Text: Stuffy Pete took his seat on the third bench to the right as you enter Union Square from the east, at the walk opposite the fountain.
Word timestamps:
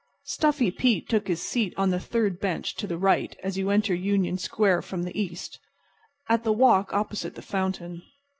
Stuffy 0.23 0.71
Pete 0.71 1.07
took 1.07 1.27
his 1.27 1.43
seat 1.43 1.75
on 1.77 1.91
the 1.91 1.99
third 1.99 2.39
bench 2.39 2.73
to 2.77 2.87
the 2.87 2.97
right 2.97 3.37
as 3.43 3.55
you 3.55 3.69
enter 3.69 3.93
Union 3.93 4.35
Square 4.39 4.81
from 4.81 5.03
the 5.03 5.15
east, 5.15 5.59
at 6.27 6.43
the 6.43 6.51
walk 6.51 6.91
opposite 6.91 7.35
the 7.35 7.41
fountain. 7.43 8.01